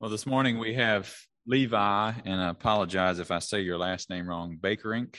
[0.00, 1.12] Well, this morning we have
[1.44, 5.16] Levi, and I apologize if I say your last name wrong, Baker Inc.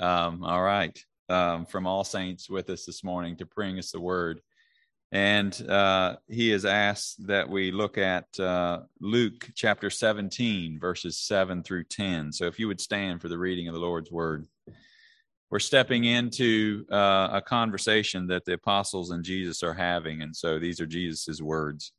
[0.00, 4.00] Um, all right, um, from All Saints with us this morning to bring us the
[4.00, 4.40] word.
[5.12, 11.62] And uh, he has asked that we look at uh, Luke chapter 17, verses 7
[11.62, 12.32] through 10.
[12.32, 14.48] So if you would stand for the reading of the Lord's word.
[15.52, 20.22] We're stepping into uh, a conversation that the apostles and Jesus are having.
[20.22, 21.92] And so these are Jesus' words.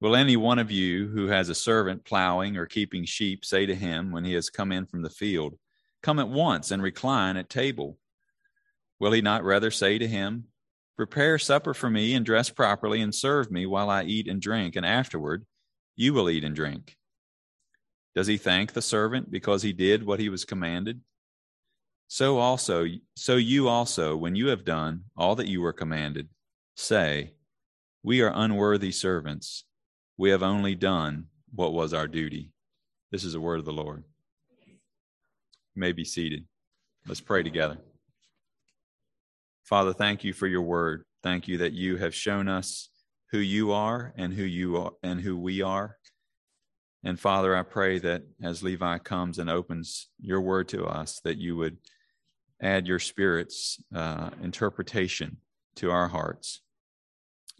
[0.00, 3.74] Will any one of you who has a servant plowing or keeping sheep say to
[3.74, 5.58] him when he has come in from the field,
[6.02, 7.98] Come at once and recline at table?
[8.98, 10.44] Will he not rather say to him,
[10.96, 14.74] Prepare supper for me and dress properly and serve me while I eat and drink,
[14.74, 15.44] and afterward
[15.96, 16.96] you will eat and drink?
[18.14, 21.02] Does he thank the servant because he did what he was commanded?
[22.08, 22.86] So also,
[23.16, 26.30] so you also, when you have done all that you were commanded,
[26.74, 27.34] say,
[28.02, 29.64] We are unworthy servants
[30.20, 31.24] we have only done
[31.54, 32.52] what was our duty.
[33.10, 34.04] This is the word of the Lord.
[34.66, 36.44] You may be seated.
[37.06, 37.78] Let's pray together.
[39.64, 41.04] Father, thank you for your word.
[41.22, 42.90] Thank you that you have shown us
[43.30, 45.96] who you are and who you are and who we are.
[47.02, 51.38] And Father, I pray that as Levi comes and opens your word to us, that
[51.38, 51.78] you would
[52.60, 55.38] add your spirit's uh, interpretation
[55.76, 56.60] to our hearts,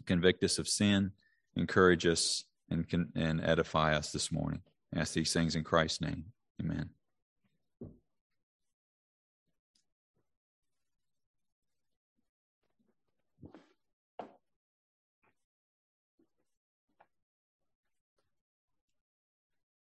[0.05, 1.13] convict us of sin,
[1.55, 4.61] encourage us and, can, and edify us this morning.
[4.95, 6.25] I ask these things in Christ's name.
[6.61, 6.89] Amen.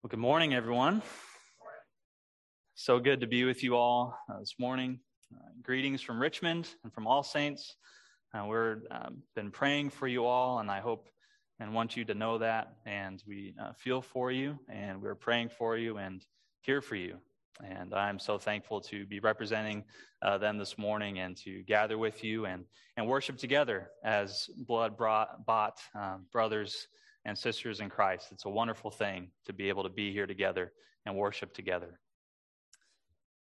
[0.02, 1.02] Well, good morning, everyone.
[2.76, 5.00] So good to be with you all uh, this morning.
[5.34, 7.78] Uh, greetings from Richmond and from All Saints.
[8.34, 11.08] Uh, we've um, been praying for you all, and I hope
[11.60, 12.74] and want you to know that.
[12.86, 16.26] And we uh, feel for you, and we're praying for you and
[16.62, 17.18] here for you.
[17.64, 19.84] And I'm so thankful to be representing
[20.22, 22.66] uh, them this morning and to gather with you and,
[22.98, 26.88] and worship together as blood brought, bought um, brothers
[27.26, 28.30] and sisters in Christ.
[28.32, 30.72] It's a wonderful thing to be able to be here together
[31.06, 32.00] and worship together.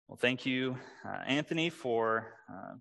[0.08, 2.74] Well, thank you, uh, Anthony, for uh,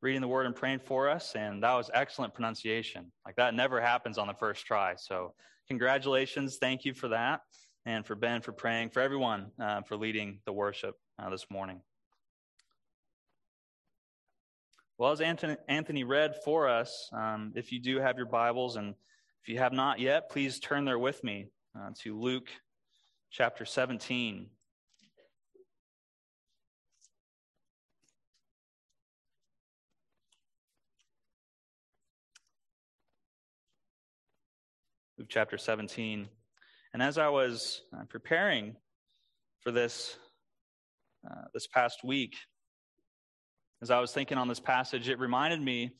[0.00, 1.34] reading the word and praying for us.
[1.34, 3.10] And that was excellent pronunciation.
[3.26, 4.94] Like that never happens on the first try.
[4.96, 5.34] So,
[5.68, 6.58] congratulations.
[6.58, 7.40] Thank you for that.
[7.86, 11.80] And for Ben for praying, for everyone uh, for leading the worship uh, this morning.
[14.98, 18.94] Well, as Anthony, Anthony read for us, um, if you do have your Bibles, and
[19.42, 21.46] if you have not yet, please turn there with me
[21.78, 22.48] uh, to Luke
[23.30, 24.48] chapter 17.
[35.18, 36.28] Luke chapter 17.
[36.94, 38.76] And as I was uh, preparing
[39.62, 40.16] for this
[41.28, 42.36] uh, this past week,
[43.82, 45.90] as I was thinking on this passage, it reminded me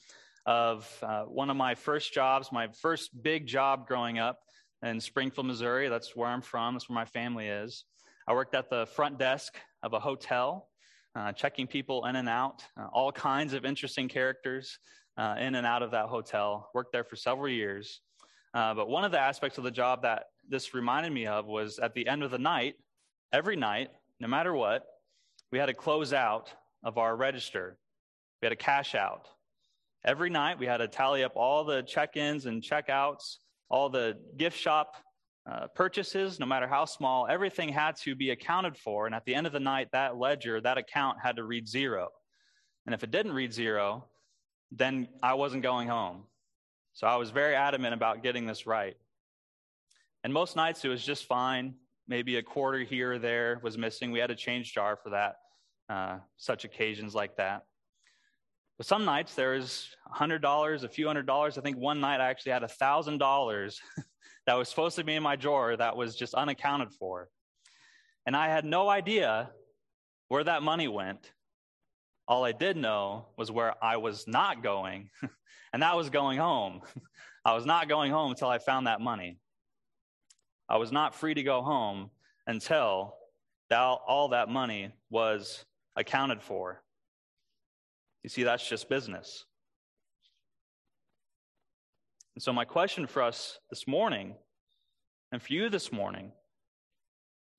[0.47, 4.39] of uh, one of my first jobs, my first big job growing up
[4.85, 5.89] in Springfield, Missouri.
[5.89, 6.75] That's where I'm from.
[6.75, 7.87] That's where my family is.
[8.29, 9.53] I worked at the front desk
[9.83, 10.69] of a hotel,
[11.17, 14.79] uh, checking people in and out, uh, all kinds of interesting characters
[15.17, 16.71] uh, in and out of that hotel.
[16.73, 18.01] Worked there for several years.
[18.55, 21.79] Uh, but one of the aspects of the job that this reminded me of was
[21.79, 22.75] at the end of the night,
[23.33, 24.87] every night, no matter what,
[25.53, 27.79] we had a close out of our register.
[28.41, 29.29] We had a cash out.
[30.05, 33.91] Every night, we had to tally up all the check ins and check outs, all
[33.91, 34.95] the gift shop
[35.51, 39.07] uh, purchases, no matter how small, everything had to be accounted for.
[39.07, 42.09] And at the end of the night, that ledger, that account had to read zero.
[42.87, 44.05] And if it didn't read zero,
[44.71, 46.25] then I wasn't going home.
[46.99, 48.97] So I was very adamant about getting this right.
[50.25, 51.75] And most nights it was just fine.
[52.09, 54.11] Maybe a quarter here or there was missing.
[54.11, 55.37] We had a change jar for that,
[55.89, 57.63] uh, such occasions like that.
[58.79, 61.57] But some nights there was $100, a few hundred dollars.
[61.57, 63.77] I think one night I actually had $1,000
[64.49, 67.29] that was supposed to be in my drawer that was just unaccounted for.
[68.27, 69.51] And I had no idea
[70.27, 71.31] where that money went.
[72.29, 75.09] All I did know was where I was not going,
[75.73, 76.83] and that was going home.
[77.45, 79.39] I was not going home until I found that money.
[80.69, 82.11] I was not free to go home
[82.47, 83.15] until
[83.71, 85.65] that, all that money was
[85.97, 86.83] accounted for.
[88.23, 89.47] You see, that's just business.
[92.35, 94.35] And so, my question for us this morning,
[95.33, 96.33] and for you this morning,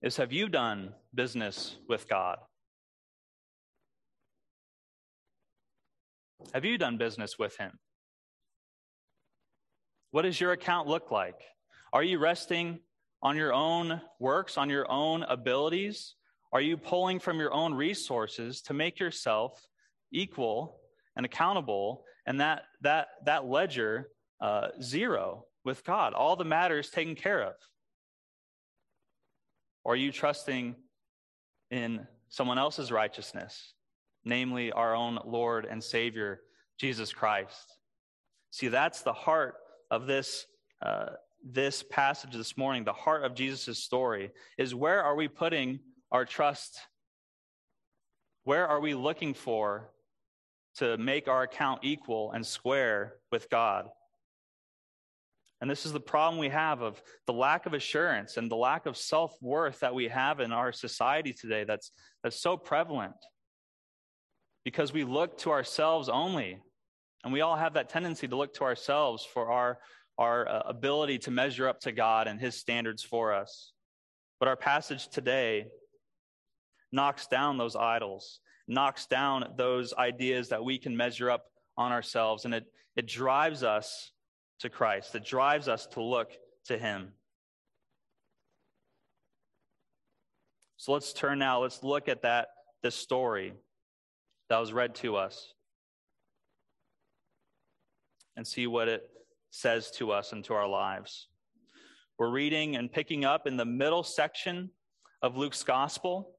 [0.03, 2.37] is Have you done business with God?
[6.53, 7.79] Have you done business with Him?
[10.11, 11.41] What does your account look like?
[11.93, 12.79] Are you resting
[13.21, 16.15] on your own works, on your own abilities?
[16.51, 19.67] Are you pulling from your own resources to make yourself
[20.11, 20.79] equal
[21.15, 24.09] and accountable and that that that ledger
[24.41, 26.13] uh, zero with God?
[26.13, 27.53] All the matters taken care of.
[29.83, 30.75] Or are you trusting
[31.71, 33.73] in someone else's righteousness,
[34.25, 36.41] namely our own Lord and Savior,
[36.79, 37.77] Jesus Christ?
[38.51, 39.55] See, that's the heart
[39.91, 40.45] of this,
[40.85, 41.07] uh,
[41.43, 42.83] this passage this morning.
[42.83, 45.79] The heart of Jesus' story is where are we putting
[46.11, 46.79] our trust?
[48.43, 49.91] Where are we looking for
[50.77, 53.87] to make our account equal and square with God?
[55.61, 58.85] And this is the problem we have of the lack of assurance and the lack
[58.85, 61.91] of self worth that we have in our society today that's,
[62.23, 63.15] that's so prevalent.
[64.65, 66.59] Because we look to ourselves only.
[67.23, 69.79] And we all have that tendency to look to ourselves for our,
[70.17, 73.73] our uh, ability to measure up to God and His standards for us.
[74.39, 75.67] But our passage today
[76.91, 81.45] knocks down those idols, knocks down those ideas that we can measure up
[81.77, 82.65] on ourselves, and it,
[82.95, 84.11] it drives us
[84.59, 85.15] to Christ.
[85.15, 86.31] It drives us to look
[86.65, 87.09] to Him.
[90.77, 92.47] So let's turn now, let's look at that
[92.81, 93.53] this story
[94.49, 95.53] that was read to us
[98.35, 99.03] and see what it
[99.51, 101.27] says to us and to our lives.
[102.17, 104.71] We're reading and picking up in the middle section
[105.21, 106.35] of Luke's gospel.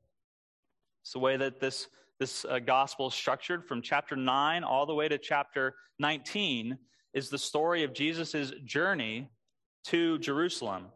[1.02, 4.94] It's the way that this, this uh, gospel is structured from chapter 9 all the
[4.94, 6.76] way to chapter 19
[7.14, 9.30] is the story of Jesus' journey
[9.84, 10.86] to Jerusalem.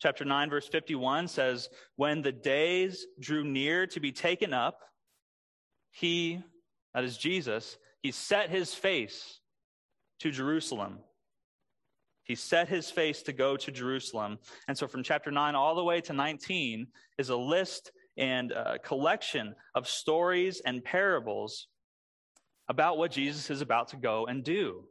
[0.00, 4.80] Chapter 9, verse 51 says, When the days drew near to be taken up,
[5.98, 6.42] he,
[6.94, 9.40] that is Jesus, he set his face
[10.20, 10.98] to Jerusalem.
[12.24, 14.38] He set his face to go to Jerusalem.
[14.68, 16.88] And so from chapter 9 all the way to 19
[17.18, 21.68] is a list and a collection of stories and parables
[22.68, 24.84] about what Jesus is about to go and do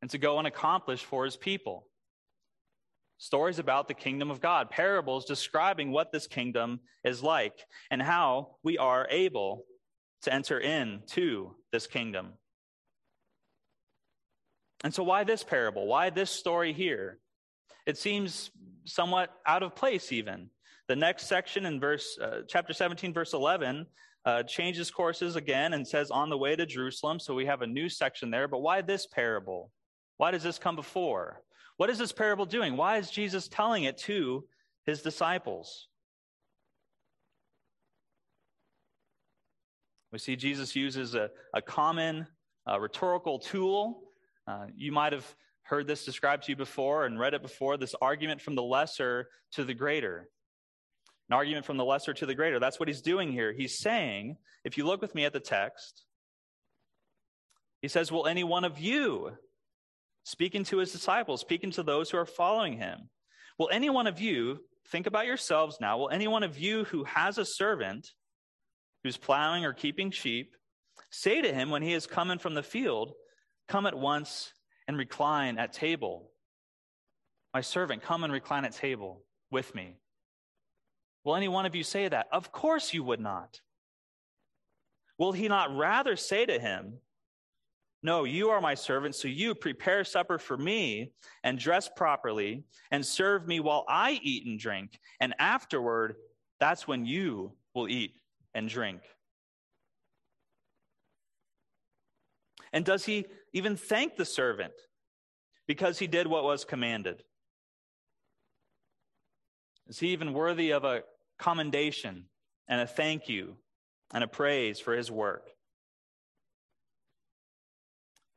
[0.00, 1.86] and to go and accomplish for his people.
[3.18, 8.56] Stories about the kingdom of God, parables describing what this kingdom is like and how
[8.62, 9.64] we are able
[10.22, 12.34] to enter into this kingdom.
[14.82, 15.86] And so, why this parable?
[15.86, 17.18] Why this story here?
[17.86, 18.50] It seems
[18.84, 20.50] somewhat out of place, even.
[20.88, 23.86] The next section in verse, uh, chapter 17, verse 11,
[24.24, 27.20] uh, changes courses again and says, on the way to Jerusalem.
[27.20, 28.48] So we have a new section there.
[28.48, 29.70] But why this parable?
[30.16, 31.42] Why does this come before?
[31.76, 32.76] What is this parable doing?
[32.76, 34.44] Why is Jesus telling it to
[34.84, 35.88] his disciples?
[40.12, 42.26] We see Jesus uses a, a common
[42.68, 44.02] uh, rhetorical tool.
[44.46, 45.26] Uh, you might have
[45.62, 49.28] heard this described to you before and read it before this argument from the lesser
[49.52, 50.28] to the greater.
[51.28, 52.58] An argument from the lesser to the greater.
[52.58, 53.52] That's what he's doing here.
[53.52, 56.04] He's saying, if you look with me at the text,
[57.82, 59.32] he says, Will any one of you
[60.24, 63.08] speaking to his disciples, speaking to those who are following him.
[63.58, 67.04] Will any one of you, think about yourselves now, will any one of you who
[67.04, 68.12] has a servant
[69.02, 70.54] who's plowing or keeping sheep
[71.10, 73.12] say to him when he is coming from the field,
[73.68, 74.52] Come at once
[74.88, 76.30] and recline at table?
[77.54, 79.96] My servant, come and recline at table with me.
[81.24, 82.26] Will any one of you say that?
[82.32, 83.60] Of course you would not.
[85.18, 86.94] Will he not rather say to him,
[88.02, 91.12] no, you are my servant, so you prepare supper for me
[91.44, 94.98] and dress properly and serve me while I eat and drink.
[95.20, 96.16] And afterward,
[96.58, 98.14] that's when you will eat
[98.54, 99.00] and drink.
[102.72, 104.72] And does he even thank the servant
[105.66, 107.22] because he did what was commanded?
[109.88, 111.02] Is he even worthy of a
[111.38, 112.26] commendation
[112.68, 113.56] and a thank you
[114.12, 115.48] and a praise for his work?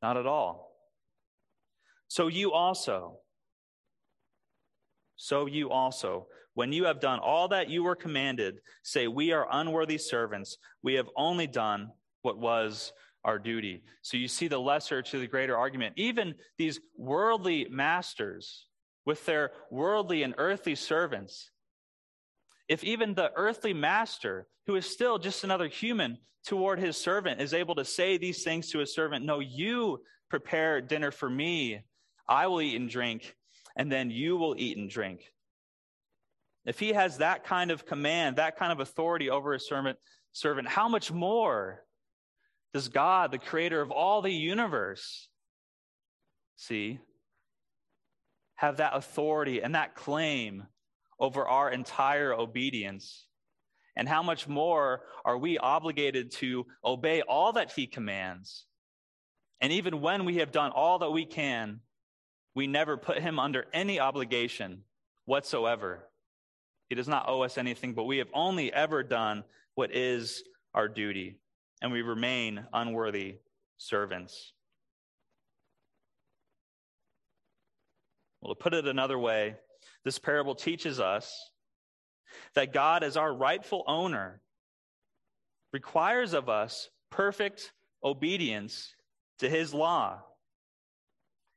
[0.01, 0.71] Not at all.
[2.07, 3.19] So you also,
[5.15, 9.47] so you also, when you have done all that you were commanded, say, We are
[9.51, 10.57] unworthy servants.
[10.81, 11.89] We have only done
[12.21, 12.93] what was
[13.23, 13.83] our duty.
[14.01, 15.93] So you see the lesser to the greater argument.
[15.97, 18.67] Even these worldly masters
[19.05, 21.51] with their worldly and earthly servants,
[22.67, 27.53] if even the earthly master, who is still just another human toward his servant, is
[27.53, 31.81] able to say these things to his servant, No, you prepare dinner for me.
[32.27, 33.35] I will eat and drink,
[33.75, 35.21] and then you will eat and drink.
[36.65, 39.97] If he has that kind of command, that kind of authority over his servant,
[40.31, 41.83] servant, how much more
[42.73, 45.27] does God, the creator of all the universe,
[46.55, 46.99] see?
[48.63, 50.63] have that authority and that claim
[51.19, 53.27] over our entire obedience?
[53.97, 58.65] And how much more are we obligated to obey all that he commands?
[59.59, 61.81] And even when we have done all that we can,
[62.55, 64.83] we never put him under any obligation
[65.25, 66.07] whatsoever.
[66.89, 69.43] He does not owe us anything, but we have only ever done
[69.75, 71.37] what is our duty,
[71.81, 73.37] and we remain unworthy
[73.77, 74.53] servants.
[78.41, 79.55] Well, to put it another way,
[80.03, 81.51] this parable teaches us
[82.55, 84.41] that God, as our rightful owner,
[85.71, 87.71] requires of us perfect
[88.03, 88.93] obedience
[89.39, 90.21] to his law,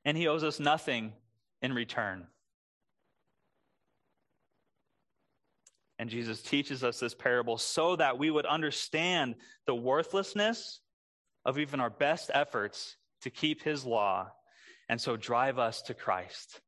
[0.05, 1.13] and he owes us nothing
[1.61, 2.27] in return.
[6.07, 9.35] And Jesus teaches us this parable so that we would understand
[9.67, 10.79] the worthlessness
[11.45, 14.31] of even our best efforts to keep his law,
[14.89, 16.61] and so drive us to Christ.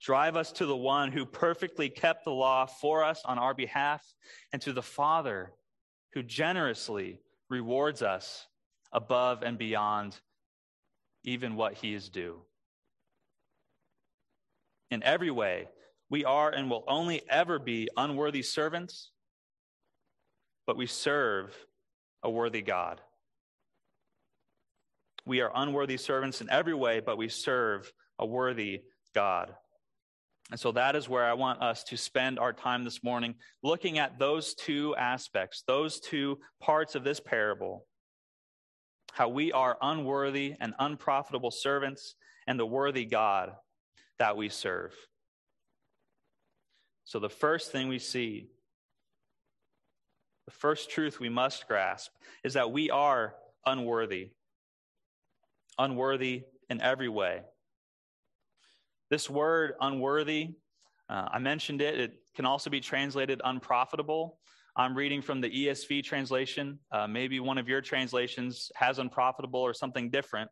[0.00, 4.00] Drive us to the one who perfectly kept the law for us on our behalf,
[4.52, 5.50] and to the Father
[6.12, 7.18] who generously
[7.50, 8.46] rewards us
[8.92, 10.16] above and beyond
[11.24, 12.42] even what he is due.
[14.88, 15.66] In every way,
[16.10, 19.10] we are and will only ever be unworthy servants,
[20.66, 21.56] but we serve
[22.22, 23.00] a worthy God.
[25.24, 28.82] We are unworthy servants in every way, but we serve a worthy
[29.14, 29.54] God.
[30.50, 33.34] And so that is where I want us to spend our time this morning,
[33.64, 37.84] looking at those two aspects, those two parts of this parable
[39.16, 43.52] how we are unworthy and unprofitable servants, and the worthy God
[44.18, 44.94] that we serve.
[47.06, 48.48] So, the first thing we see,
[50.44, 52.10] the first truth we must grasp,
[52.42, 54.30] is that we are unworthy.
[55.78, 57.42] Unworthy in every way.
[59.08, 60.56] This word, unworthy,
[61.08, 62.00] uh, I mentioned it.
[62.00, 64.40] It can also be translated unprofitable.
[64.74, 66.80] I'm reading from the ESV translation.
[66.90, 70.50] Uh, maybe one of your translations has unprofitable or something different.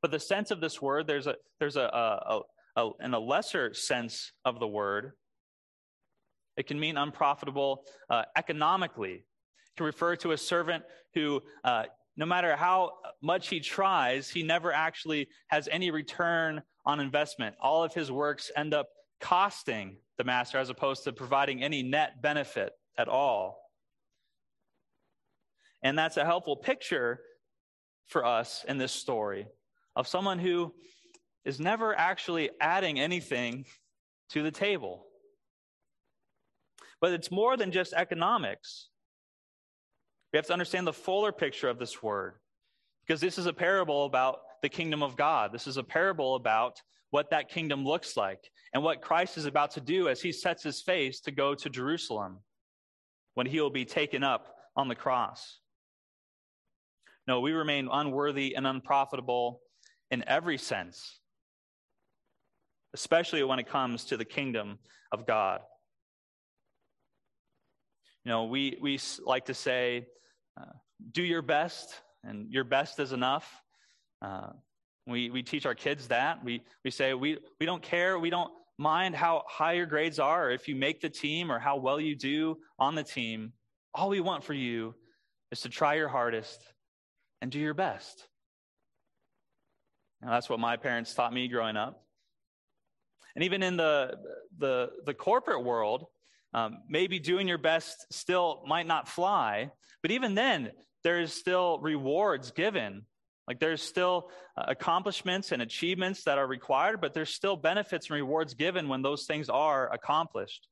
[0.00, 2.40] But the sense of this word, there's a there's a, a,
[2.76, 5.12] a, a in a lesser sense of the word,
[6.56, 9.14] it can mean unprofitable uh, economically.
[9.14, 10.84] It can refer to a servant
[11.14, 11.84] who, uh,
[12.16, 12.92] no matter how
[13.22, 17.56] much he tries, he never actually has any return on investment.
[17.60, 18.88] All of his works end up
[19.20, 23.58] costing the master as opposed to providing any net benefit at all.
[25.82, 27.20] And that's a helpful picture
[28.06, 29.46] for us in this story
[29.96, 30.72] of someone who
[31.44, 33.64] is never actually adding anything
[34.30, 35.06] to the table.
[37.04, 38.88] But it's more than just economics.
[40.32, 42.36] We have to understand the fuller picture of this word
[43.06, 45.52] because this is a parable about the kingdom of God.
[45.52, 46.80] This is a parable about
[47.10, 50.62] what that kingdom looks like and what Christ is about to do as he sets
[50.62, 52.38] his face to go to Jerusalem
[53.34, 55.58] when he will be taken up on the cross.
[57.28, 59.60] No, we remain unworthy and unprofitable
[60.10, 61.20] in every sense,
[62.94, 64.78] especially when it comes to the kingdom
[65.12, 65.60] of God.
[68.24, 70.06] You know, we, we like to say,
[70.58, 70.72] uh,
[71.12, 73.46] do your best, and your best is enough.
[74.22, 74.50] Uh,
[75.06, 76.42] we, we teach our kids that.
[76.42, 80.46] We, we say, we, we don't care, we don't mind how high your grades are,
[80.46, 83.52] or if you make the team, or how well you do on the team.
[83.94, 84.94] All we want for you
[85.52, 86.60] is to try your hardest
[87.42, 88.26] and do your best.
[90.22, 92.02] Now, that's what my parents taught me growing up.
[93.34, 94.16] And even in the,
[94.58, 96.06] the, the corporate world,
[96.54, 100.70] um, maybe doing your best still might not fly, but even then,
[101.02, 103.02] there's still rewards given.
[103.48, 108.14] Like there's still uh, accomplishments and achievements that are required, but there's still benefits and
[108.14, 110.68] rewards given when those things are accomplished.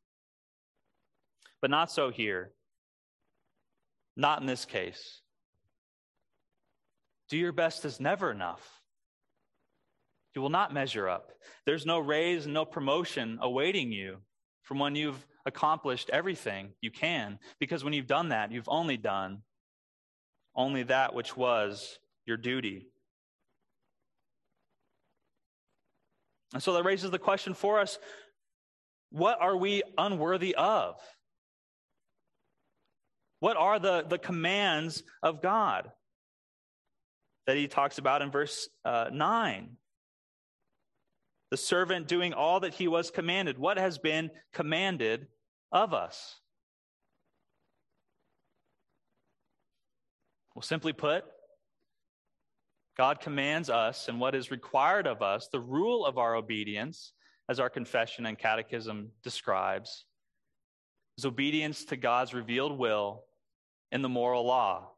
[1.61, 2.53] But not so here.
[4.17, 5.21] Not in this case.
[7.29, 8.67] Do your best is never enough.
[10.35, 11.33] You will not measure up.
[11.67, 14.19] There's no raise and no promotion awaiting you
[14.62, 19.43] from when you've accomplished everything you can, because when you've done that, you've only done
[20.55, 22.87] only that which was your duty.
[26.53, 27.99] And so that raises the question for us
[29.11, 30.97] what are we unworthy of?
[33.41, 35.91] What are the, the commands of God
[37.47, 39.77] that he talks about in verse uh, 9?
[41.52, 43.59] The servant doing all that he was commanded.
[43.59, 45.26] What has been commanded
[45.71, 46.37] of us?
[50.54, 51.26] Well, simply put,
[52.97, 57.12] God commands us, and what is required of us, the rule of our obedience,
[57.50, 60.06] as our confession and catechism describes,
[61.18, 63.25] is obedience to God's revealed will
[63.90, 64.88] in the moral law.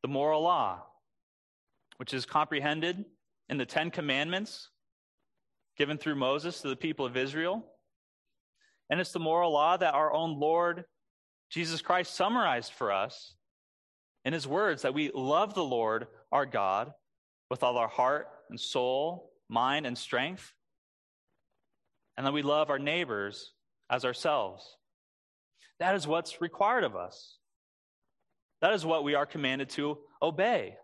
[0.00, 0.82] The moral law,
[1.98, 3.04] which is comprehended
[3.50, 4.70] in the Ten Commandments
[5.80, 7.64] given through Moses to the people of Israel.
[8.90, 10.84] And it's the moral law that our own Lord
[11.50, 13.34] Jesus Christ summarized for us
[14.26, 16.92] in his words that we love the Lord our God
[17.48, 20.52] with all our heart and soul, mind and strength,
[22.18, 23.54] and that we love our neighbors
[23.88, 24.76] as ourselves.
[25.78, 27.38] That is what's required of us.
[28.60, 30.76] That is what we are commanded to obey.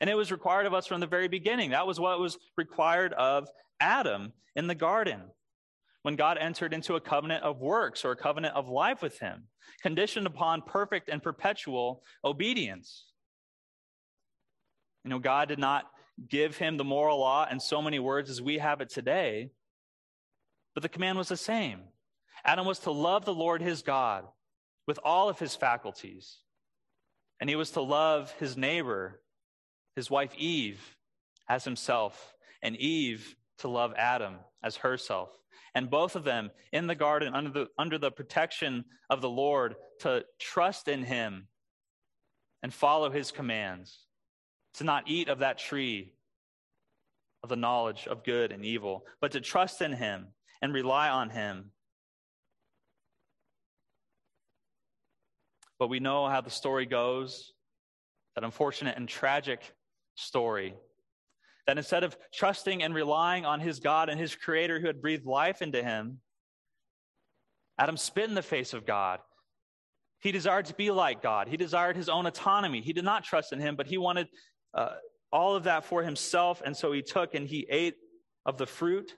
[0.00, 1.70] And it was required of us from the very beginning.
[1.70, 3.48] That was what was required of
[3.80, 5.22] Adam in the garden
[6.02, 9.48] when God entered into a covenant of works or a covenant of life with him,
[9.82, 13.06] conditioned upon perfect and perpetual obedience.
[15.02, 15.84] You know, God did not
[16.28, 19.50] give him the moral law in so many words as we have it today,
[20.74, 21.80] but the command was the same.
[22.44, 24.24] Adam was to love the Lord his God
[24.86, 26.38] with all of his faculties,
[27.40, 29.20] and he was to love his neighbor,
[29.96, 30.96] his wife Eve,
[31.48, 35.30] as himself, and Eve to love Adam as herself
[35.76, 39.76] and both of them in the garden under the, under the protection of the Lord
[40.00, 41.48] to trust in him
[42.62, 44.06] and follow his commands,
[44.74, 46.14] to not eat of that tree
[47.42, 50.28] of the knowledge of good and evil, but to trust in him
[50.62, 51.72] and rely on him.
[55.78, 57.52] But we know how the story goes
[58.34, 59.60] that unfortunate and tragic
[60.16, 60.74] story
[61.66, 65.26] that instead of trusting and relying on his God and his creator who had breathed
[65.26, 66.20] life into him,
[67.78, 69.20] Adam spit in the face of God.
[70.20, 71.48] He desired to be like God.
[71.48, 72.80] He desired his own autonomy.
[72.80, 74.28] He did not trust in him, but he wanted
[74.74, 74.94] uh,
[75.32, 76.62] all of that for himself.
[76.64, 77.96] And so he took and he ate
[78.46, 79.14] of the fruit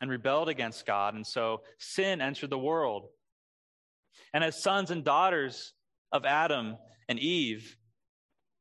[0.00, 1.14] and rebelled against God.
[1.14, 3.08] And so sin entered the world.
[4.34, 5.72] And as sons and daughters
[6.12, 6.76] of Adam
[7.08, 7.76] and Eve,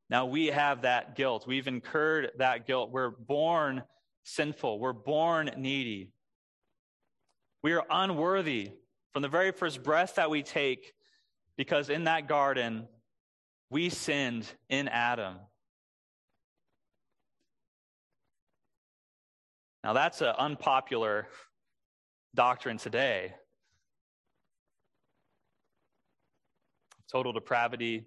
[0.09, 1.45] now we have that guilt.
[1.47, 2.91] We've incurred that guilt.
[2.91, 3.83] We're born
[4.23, 4.79] sinful.
[4.79, 6.11] We're born needy.
[7.61, 8.71] We are unworthy
[9.13, 10.93] from the very first breath that we take
[11.57, 12.87] because in that garden,
[13.69, 15.35] we sinned in Adam.
[19.83, 21.27] Now, that's an unpopular
[22.35, 23.33] doctrine today.
[27.11, 28.05] Total depravity,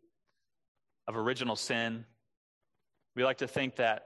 [1.09, 2.05] of original sin.
[3.17, 4.05] We like to think that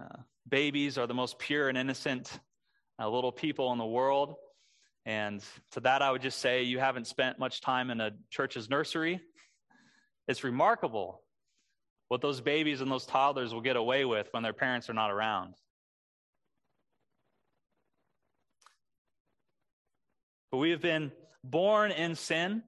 [0.00, 2.38] uh, babies are the most pure and innocent
[2.98, 4.34] uh, little people in the world.
[5.04, 8.70] And to that, I would just say you haven't spent much time in a church's
[8.70, 9.20] nursery.
[10.28, 11.22] It's remarkable
[12.08, 15.10] what those babies and those toddlers will get away with when their parents are not
[15.10, 15.54] around.
[20.50, 21.10] But we have been
[21.42, 22.62] born in sin.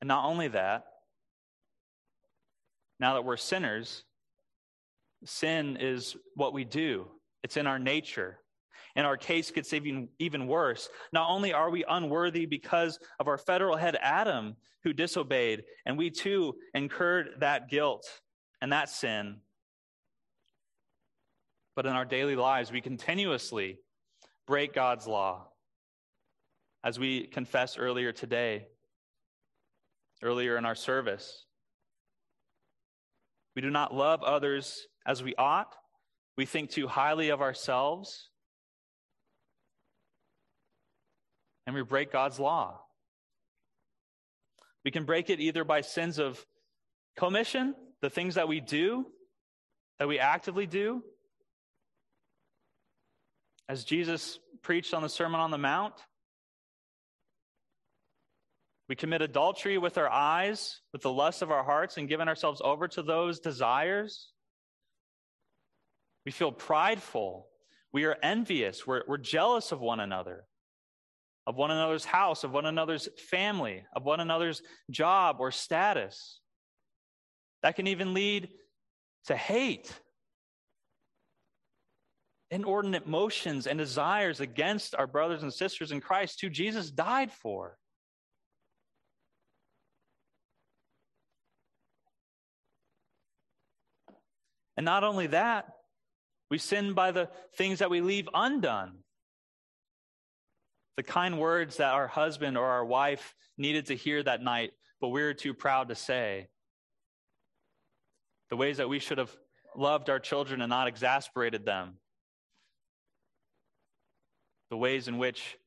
[0.00, 0.86] And not only that,
[2.98, 4.04] now that we're sinners,
[5.24, 7.06] sin is what we do,
[7.42, 8.38] it's in our nature.
[8.94, 10.88] And our case gets even, even worse.
[11.12, 16.10] Not only are we unworthy because of our federal head Adam, who disobeyed, and we
[16.10, 18.08] too incurred that guilt
[18.62, 19.40] and that sin,
[21.74, 23.78] but in our daily lives, we continuously
[24.46, 25.46] break God's law.
[26.82, 28.68] As we confessed earlier today,
[30.22, 31.45] earlier in our service,
[33.56, 35.74] we do not love others as we ought.
[36.36, 38.28] We think too highly of ourselves.
[41.66, 42.78] And we break God's law.
[44.84, 46.44] We can break it either by sins of
[47.16, 49.06] commission, the things that we do,
[49.98, 51.02] that we actively do.
[53.68, 55.94] As Jesus preached on the Sermon on the Mount,
[58.88, 62.60] we commit adultery with our eyes, with the lust of our hearts, and giving ourselves
[62.64, 64.30] over to those desires.
[66.24, 67.48] We feel prideful.
[67.92, 68.86] We are envious.
[68.86, 70.44] We're, we're jealous of one another,
[71.46, 76.40] of one another's house, of one another's family, of one another's job or status.
[77.62, 78.50] That can even lead
[79.26, 79.92] to hate,
[82.52, 87.76] inordinate motions and desires against our brothers and sisters in Christ who Jesus died for.
[94.76, 95.68] And not only that,
[96.50, 98.98] we sin by the things that we leave undone.
[100.96, 105.08] The kind words that our husband or our wife needed to hear that night but
[105.08, 106.48] we're too proud to say.
[108.50, 109.34] The ways that we should have
[109.74, 111.94] loved our children and not exasperated them.
[114.70, 115.58] The ways in which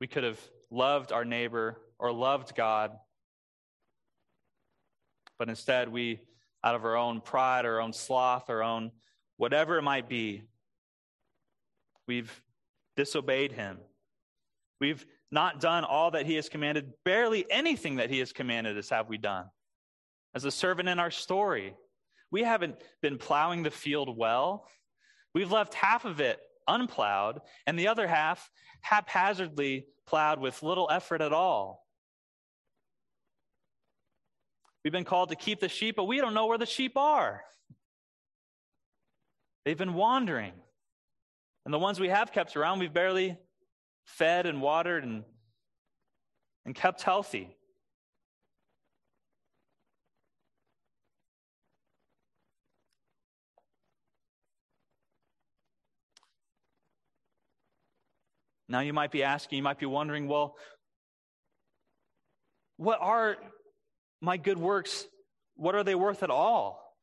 [0.00, 0.40] we could have
[0.70, 2.92] loved our neighbor or loved God,
[5.38, 6.20] but instead we,
[6.62, 8.90] out of our own pride, our own sloth, our own
[9.36, 10.42] whatever it might be,
[12.06, 12.42] we've
[12.96, 13.78] disobeyed him.
[14.80, 16.92] We've not done all that he has commanded.
[17.04, 19.46] Barely anything that he has commanded us have we done.
[20.34, 21.74] As a servant in our story,
[22.30, 24.66] we haven't been plowing the field well.
[25.34, 28.50] We've left half of it unplowed and the other half
[28.82, 31.86] haphazardly plowed with little effort at all.
[34.84, 37.42] We've been called to keep the sheep, but we don't know where the sheep are.
[39.64, 40.54] They've been wandering.
[41.64, 43.36] And the ones we have kept around, we've barely
[44.06, 45.24] fed and watered and,
[46.64, 47.56] and kept healthy.
[58.70, 60.54] Now you might be asking, you might be wondering, well,
[62.76, 63.36] what are
[64.20, 65.06] my good works?
[65.56, 66.96] What are they worth at all?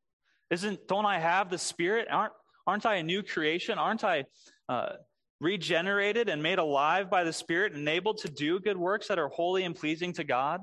[0.50, 2.08] Isn't don't I have the Spirit?
[2.10, 2.34] Aren't
[2.66, 3.78] aren't I a new creation?
[3.78, 4.26] Aren't I
[4.70, 4.94] uh,
[5.40, 9.64] regenerated and made alive by the Spirit, enabled to do good works that are holy
[9.64, 10.62] and pleasing to God?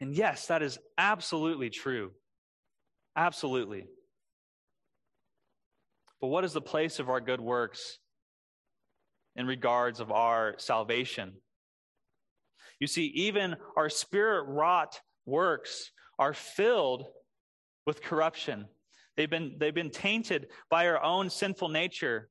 [0.00, 2.10] And yes, that is absolutely true.
[3.14, 3.84] Absolutely.
[6.20, 7.98] But what is the place of our good works
[9.36, 11.34] in regards of our salvation?
[12.82, 17.06] You see, even our spirit wrought works are filled
[17.86, 18.66] with corruption.
[19.16, 22.28] They've been, they've been tainted by our own sinful nature.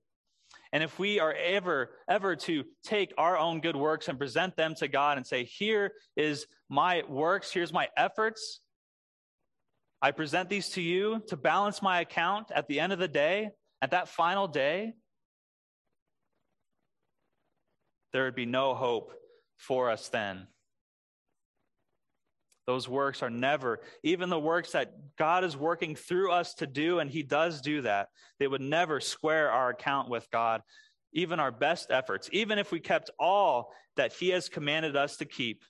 [0.74, 4.76] And if we are ever, ever to take our own good works and present them
[4.80, 8.60] to God and say, Here is my works, here's my efforts,
[10.02, 13.52] I present these to you to balance my account at the end of the day,
[13.82, 14.96] at that final day,
[18.12, 19.14] there would be no hope
[19.62, 20.48] for us then.
[22.68, 27.00] Those works are never, even the works that God is working through us to do,
[27.00, 30.62] and He does do that, they would never square our account with God,
[31.14, 35.26] even our best efforts, even if we kept all that He has commanded us to
[35.26, 35.64] keep.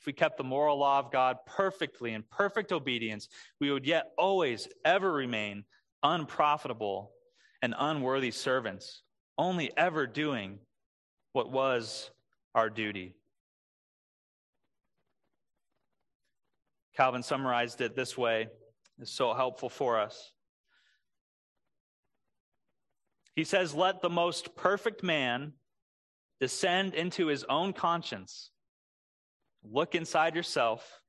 [0.00, 3.28] If we kept the moral law of God perfectly in perfect obedience,
[3.60, 5.64] we would yet always, ever remain
[6.02, 7.12] unprofitable
[7.62, 9.02] and unworthy servants,
[9.38, 10.58] only ever doing
[11.32, 12.10] what was
[12.54, 13.14] our duty.
[16.96, 18.48] Calvin summarized it this way.
[19.00, 20.32] It's so helpful for us.
[23.34, 25.54] He says, Let the most perfect man
[26.38, 28.50] descend into his own conscience,
[29.64, 31.00] look inside yourself,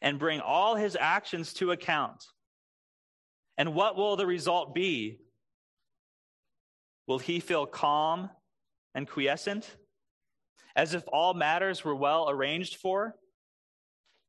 [0.00, 2.24] and bring all his actions to account.
[3.56, 5.18] And what will the result be?
[7.08, 8.30] Will he feel calm
[8.98, 9.76] and quiescent,
[10.76, 13.16] as if all matters were well arranged for?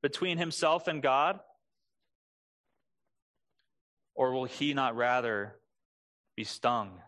[0.02, 1.40] between himself and God?
[4.16, 5.56] Or will he not rather
[6.36, 7.00] be stung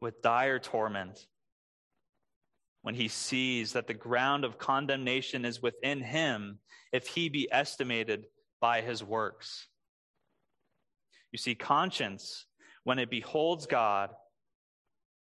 [0.00, 1.26] with dire torment
[2.82, 6.58] when he sees that the ground of condemnation is within him
[6.92, 8.24] if he be estimated
[8.60, 9.66] by his works?
[11.32, 12.46] You see, conscience,
[12.84, 14.10] when it beholds God,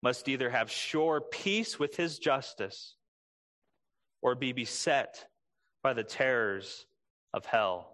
[0.06, 2.94] must either have sure peace with his justice
[4.22, 5.26] or be beset
[5.82, 6.86] by the terrors
[7.34, 7.90] of hell.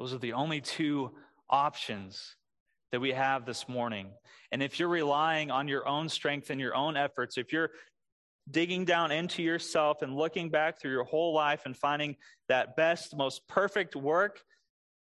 [0.00, 1.12] Those are the only two
[1.48, 2.34] options
[2.90, 4.10] that we have this morning.
[4.50, 7.70] And if you're relying on your own strength and your own efforts, if you're
[8.50, 12.16] digging down into yourself and looking back through your whole life and finding
[12.48, 14.40] that best, most perfect work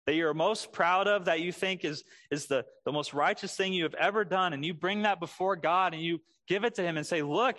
[0.06, 3.74] that you're most proud of, that you think is, is the, the most righteous thing
[3.74, 6.82] you have ever done, and you bring that before God and you give it to
[6.82, 7.58] Him and say, Look,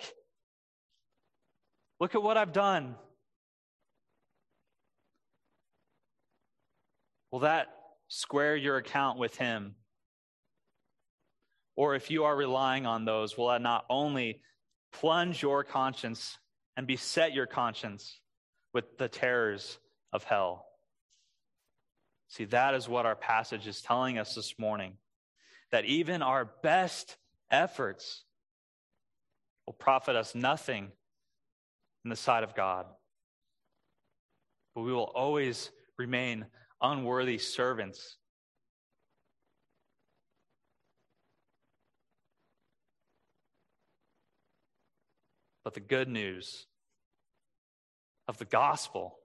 [1.99, 2.95] Look at what I've done.
[7.31, 7.67] Will that
[8.07, 9.75] square your account with Him?
[11.75, 14.41] Or if you are relying on those, will that not only
[14.93, 16.37] plunge your conscience
[16.77, 18.19] and beset your conscience
[18.73, 19.77] with the terrors
[20.13, 20.65] of hell?
[22.27, 24.93] See, that is what our passage is telling us this morning
[25.71, 27.17] that even our best
[27.51, 28.23] efforts
[29.65, 30.91] will profit us nothing
[32.03, 32.85] in the sight of God.
[34.73, 36.45] But we will always remain
[36.81, 38.17] unworthy servants.
[45.63, 46.67] But the good news
[48.27, 49.17] of the gospel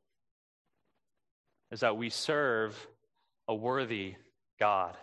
[1.71, 2.87] is that we serve
[3.49, 4.15] a worthy
[4.59, 4.97] God.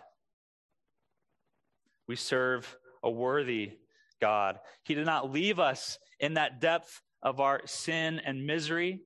[2.06, 3.72] We serve a worthy
[4.20, 4.58] God.
[4.84, 9.02] He did not leave us in that depth of our sin and misery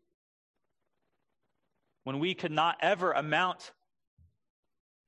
[2.04, 3.72] when we could not ever amount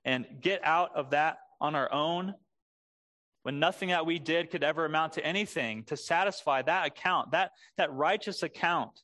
[0.05, 2.35] and get out of that on our own,
[3.43, 7.53] when nothing that we did could ever amount to anything to satisfy that account, that,
[7.77, 9.03] that righteous account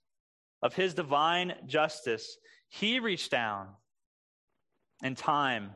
[0.63, 2.37] of his divine justice,
[2.71, 3.69] he reached down
[5.03, 5.73] in time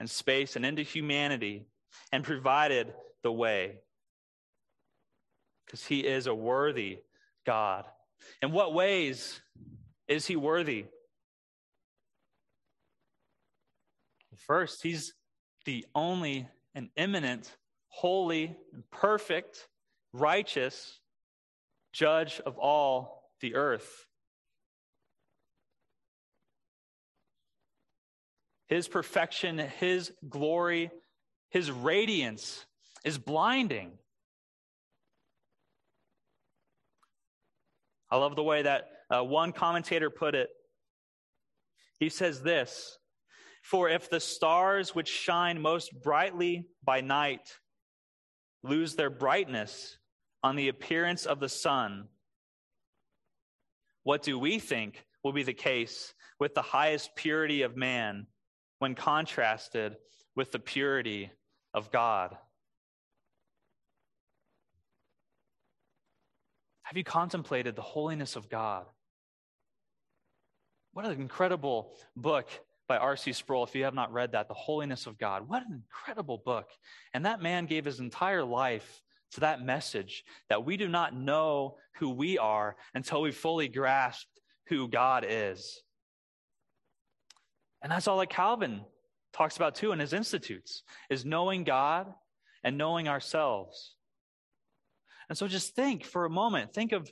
[0.00, 1.66] and space and into humanity
[2.12, 3.80] and provided the way.
[5.66, 7.00] Because he is a worthy
[7.44, 7.84] God.
[8.40, 9.40] In what ways
[10.06, 10.86] is he worthy?
[14.46, 15.12] First, he's
[15.66, 17.54] the only and immanent,
[17.88, 19.68] holy, and perfect,
[20.12, 21.00] righteous
[21.92, 24.07] judge of all the earth.
[28.68, 30.90] His perfection, his glory,
[31.50, 32.66] his radiance
[33.04, 33.92] is blinding.
[38.10, 40.48] I love the way that uh, one commentator put it.
[41.98, 42.98] He says this
[43.62, 47.58] For if the stars which shine most brightly by night
[48.62, 49.96] lose their brightness
[50.42, 52.08] on the appearance of the sun,
[54.02, 58.26] what do we think will be the case with the highest purity of man
[58.78, 59.96] when contrasted
[60.36, 61.30] with the purity
[61.74, 62.36] of God?
[66.82, 68.86] Have you contemplated the holiness of God?
[70.92, 72.48] What an incredible book
[72.88, 73.34] by R.C.
[73.34, 73.64] Sproul.
[73.64, 75.48] If you have not read that, The Holiness of God.
[75.48, 76.70] What an incredible book.
[77.12, 81.76] And that man gave his entire life to that message that we do not know
[81.96, 84.26] who we are until we fully grasp
[84.68, 85.82] who God is.
[87.82, 88.82] And that's all that Calvin
[89.32, 92.12] talks about too in his institutes is knowing God
[92.64, 93.94] and knowing ourselves.
[95.28, 97.10] And so just think for a moment, think of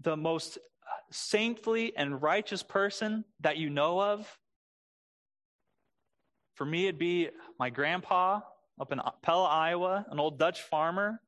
[0.00, 0.58] the most
[1.10, 4.38] saintly and righteous person that you know of.
[6.54, 8.40] For me, it'd be my grandpa
[8.80, 11.20] up in Pella, Iowa, an old Dutch farmer.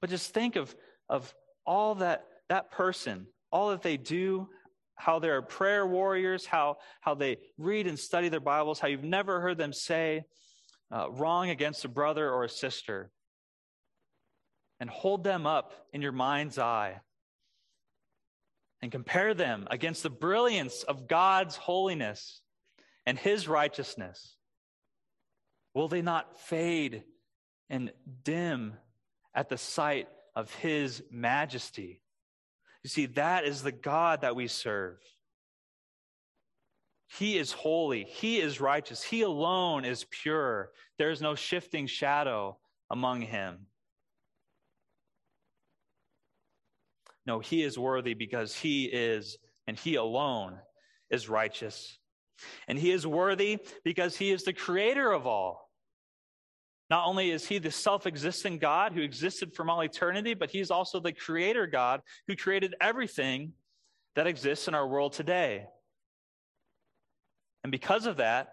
[0.00, 0.74] But just think of,
[1.08, 1.32] of
[1.66, 4.48] all that that person, all that they do,
[4.94, 9.40] how they're prayer warriors, how, how they read and study their Bibles, how you've never
[9.40, 10.24] heard them say
[10.90, 13.10] uh, wrong against a brother or a sister
[14.78, 17.00] and hold them up in your mind's eye
[18.82, 22.42] and compare them against the brilliance of God's holiness
[23.06, 24.36] and his righteousness,
[25.72, 27.04] will they not fade
[27.70, 27.92] and
[28.24, 28.74] dim
[29.34, 32.01] at the sight of his majesty?
[32.82, 34.98] You see, that is the God that we serve.
[37.18, 38.04] He is holy.
[38.04, 39.02] He is righteous.
[39.02, 40.72] He alone is pure.
[40.98, 42.58] There is no shifting shadow
[42.90, 43.66] among him.
[47.26, 50.58] No, he is worthy because he is, and he alone
[51.10, 51.98] is righteous.
[52.66, 55.70] And he is worthy because he is the creator of all.
[56.90, 60.70] Not only is he the self existent God who existed from all eternity, but he's
[60.70, 63.52] also the creator God who created everything
[64.14, 65.66] that exists in our world today.
[67.64, 68.52] And because of that,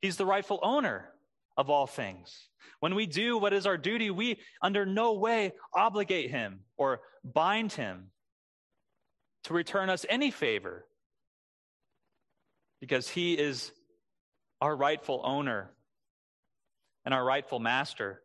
[0.00, 1.10] he's the rightful owner
[1.56, 2.48] of all things.
[2.78, 7.72] When we do what is our duty, we under no way obligate him or bind
[7.72, 8.06] him
[9.44, 10.86] to return us any favor
[12.80, 13.72] because he is
[14.60, 15.70] our rightful owner
[17.10, 18.22] and our rightful master.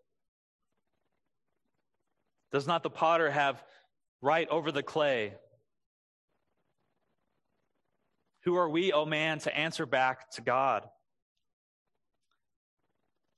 [2.52, 3.64] Does not the potter have
[4.22, 5.34] right over the clay?
[8.44, 10.88] Who are we, O oh man, to answer back to God?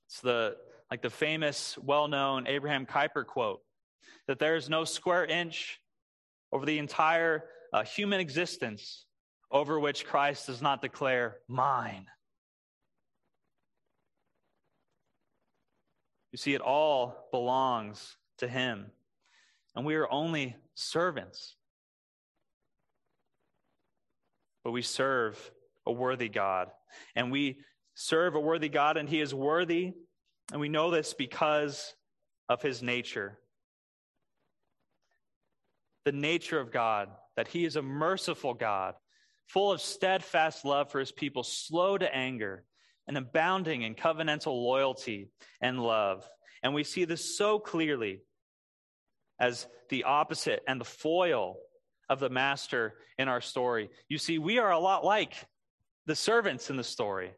[0.08, 0.56] It's the
[0.90, 3.62] like the famous, well-known Abraham Kuyper quote
[4.26, 5.80] that there is no square inch
[6.52, 9.06] over the entire uh, human existence
[9.50, 12.04] over which Christ does not declare mine.
[16.32, 18.90] You see, it all belongs to Him,
[19.74, 21.56] and we are only servants.
[24.64, 25.50] But we serve
[25.86, 26.68] a worthy God,
[27.14, 27.60] and we
[27.94, 29.92] serve a worthy God, and He is worthy.
[30.52, 31.94] And we know this because
[32.48, 33.38] of His nature.
[36.04, 38.94] The nature of God, that He is a merciful God,
[39.46, 42.64] full of steadfast love for His people, slow to anger,
[43.08, 46.28] and abounding in covenantal loyalty and love.
[46.62, 48.20] And we see this so clearly
[49.40, 51.56] as the opposite and the foil
[52.10, 53.88] of the master in our story.
[54.08, 55.34] You see, we are a lot like
[56.06, 57.32] the servants in the story.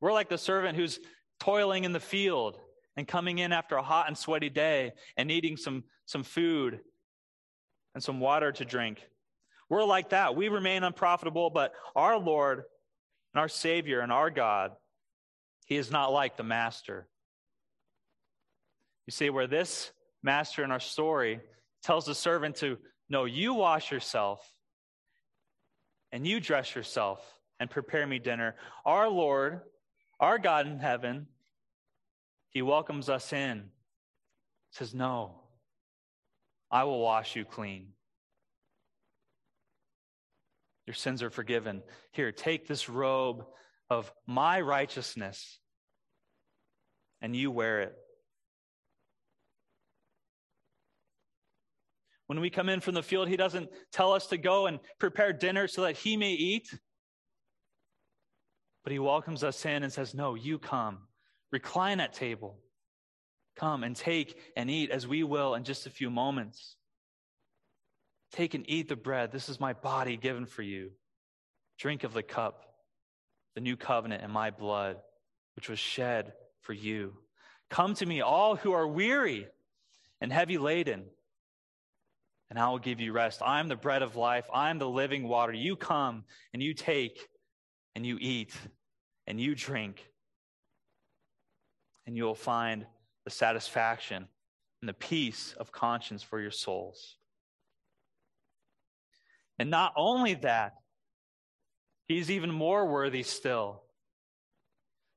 [0.00, 0.98] We're like the servant who's
[1.38, 2.58] toiling in the field
[2.96, 6.80] and coming in after a hot and sweaty day and needing some, some food
[7.94, 9.00] and some water to drink.
[9.68, 10.36] We're like that.
[10.36, 12.64] We remain unprofitable, but our Lord
[13.36, 14.72] and our Savior and our God,
[15.66, 17.06] He is not like the master.
[19.06, 21.40] You see, where this master in our story
[21.82, 22.78] tells the servant to,
[23.10, 24.40] No, you wash yourself
[26.12, 27.20] and you dress yourself
[27.60, 28.54] and prepare me dinner.
[28.86, 29.60] Our Lord,
[30.18, 31.26] our God in heaven,
[32.48, 33.64] He welcomes us in,
[34.70, 35.42] says, No,
[36.70, 37.88] I will wash you clean.
[40.86, 41.82] Your sins are forgiven.
[42.12, 43.44] Here, take this robe
[43.90, 45.58] of my righteousness
[47.20, 47.94] and you wear it.
[52.26, 55.32] When we come in from the field, he doesn't tell us to go and prepare
[55.32, 56.68] dinner so that he may eat.
[58.82, 60.98] But he welcomes us in and says, No, you come.
[61.52, 62.58] Recline at table.
[63.56, 66.76] Come and take and eat as we will in just a few moments.
[68.36, 69.32] Take and eat the bread.
[69.32, 70.90] This is my body given for you.
[71.78, 72.64] Drink of the cup,
[73.54, 74.98] the new covenant in my blood,
[75.56, 77.14] which was shed for you.
[77.68, 79.48] Come to me, all who are weary
[80.20, 81.06] and heavy laden
[82.50, 83.42] and I will give you rest.
[83.44, 84.46] I am the bread of life.
[84.52, 85.52] I am the living water.
[85.52, 87.28] You come and you take
[87.94, 88.54] and you eat
[89.26, 90.08] and you drink,
[92.06, 92.86] and you will find
[93.24, 94.28] the satisfaction
[94.80, 97.16] and the peace of conscience for your souls.
[99.58, 100.74] And not only that,
[102.08, 103.82] he's even more worthy still.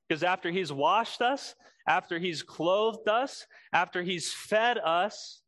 [0.08, 1.56] Because after he's washed us,
[1.88, 5.42] after he's clothed us, after he's fed us,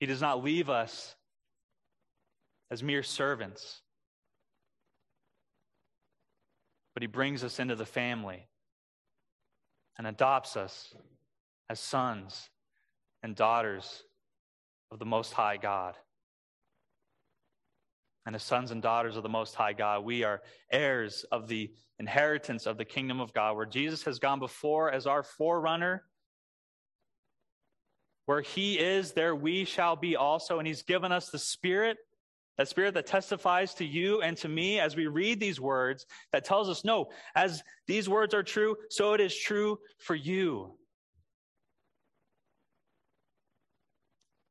[0.00, 1.14] he does not leave us
[2.70, 3.82] as mere servants,
[6.92, 8.48] but He brings us into the family
[9.96, 10.94] and adopts us
[11.70, 12.50] as sons
[13.22, 14.02] and daughters
[14.90, 15.94] of the Most High God.
[18.26, 20.40] And as sons and daughters of the Most High God, we are
[20.72, 25.06] heirs of the inheritance of the kingdom of God, where Jesus has gone before as
[25.06, 26.04] our forerunner
[28.26, 30.58] where he is, there we shall be also.
[30.58, 31.98] And he's given us the Spirit,
[32.56, 36.44] that Spirit that testifies to you and to me as we read these words, that
[36.44, 40.74] tells us, no, as these words are true, so it is true for you.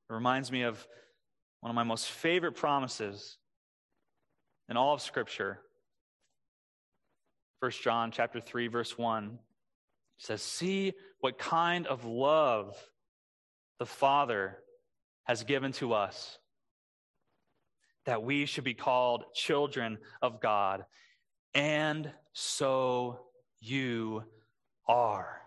[0.10, 0.86] It reminds me of
[1.62, 3.38] one of my most favorite promises
[4.70, 5.60] in all of Scripture.
[7.60, 9.40] 1 John chapter 3 verse 1
[10.18, 12.78] says, "See what kind of love
[13.80, 14.64] the Father
[15.24, 16.38] has given to us
[18.06, 20.86] that we should be called children of God.
[21.54, 23.20] And so
[23.60, 24.24] you
[24.88, 25.42] are.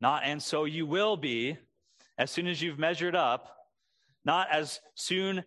[0.00, 1.56] Not and so you will be
[2.18, 3.56] as soon as you've measured up,
[4.24, 5.44] not as soon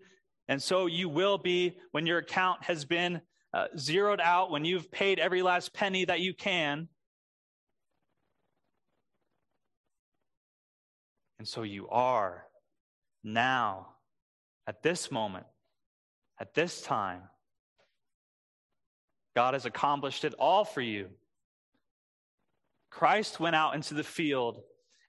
[0.47, 3.21] and so you will be when your account has been
[3.53, 6.87] uh, zeroed out, when you've paid every last penny that you can.
[11.39, 12.45] And so you are
[13.23, 13.87] now,
[14.67, 15.45] at this moment,
[16.39, 17.21] at this time.
[19.35, 21.09] God has accomplished it all for you.
[22.89, 24.61] Christ went out into the field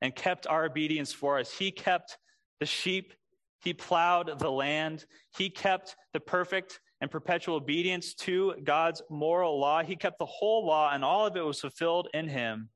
[0.02, 1.50] and kept our obedience for us.
[1.50, 2.18] He kept
[2.60, 3.14] the sheep,
[3.60, 5.04] He plowed the land,
[5.36, 9.82] He kept the perfect and perpetual obedience to God's moral law.
[9.82, 12.70] He kept the whole law, and all of it was fulfilled in Him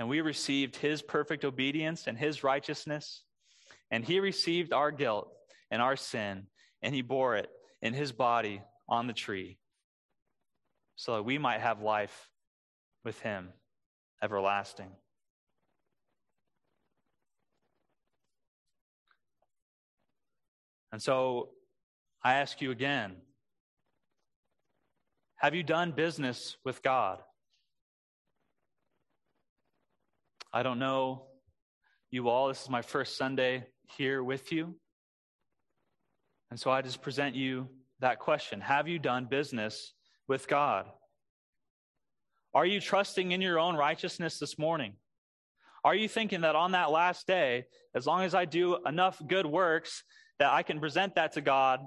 [0.00, 3.22] and we received his perfect obedience and his righteousness.
[3.90, 5.30] And he received our guilt
[5.70, 6.46] and our sin,
[6.80, 7.50] and he bore it
[7.82, 9.58] in his body on the tree,
[10.96, 12.30] so that we might have life
[13.04, 13.50] with him
[14.22, 14.90] everlasting.
[20.92, 21.50] And so
[22.22, 23.16] I ask you again
[25.36, 27.18] have you done business with God?
[30.52, 31.28] I don't know
[32.10, 32.48] you all.
[32.48, 33.64] This is my first Sunday
[33.96, 34.74] here with you.
[36.50, 37.68] And so I just present you
[38.00, 39.94] that question Have you done business
[40.28, 40.86] with God?
[42.52, 44.94] Are you trusting in your own righteousness this morning?
[45.84, 47.64] Are you thinking that on that last day,
[47.94, 50.02] as long as I do enough good works,
[50.40, 51.86] that I can present that to God,